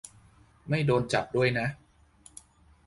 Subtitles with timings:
[0.69, 1.67] ไม่โดนจับด้วยนะ